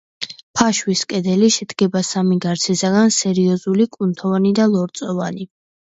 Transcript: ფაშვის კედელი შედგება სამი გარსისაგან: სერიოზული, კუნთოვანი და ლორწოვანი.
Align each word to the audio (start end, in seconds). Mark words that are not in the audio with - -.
ფაშვის 0.59 1.03
კედელი 1.11 1.49
შედგება 1.57 2.01
სამი 2.09 2.39
გარსისაგან: 2.45 3.13
სერიოზული, 3.19 3.87
კუნთოვანი 3.99 4.55
და 4.61 4.67
ლორწოვანი. 4.73 5.51